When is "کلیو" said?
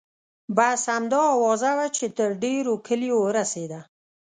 2.87-3.17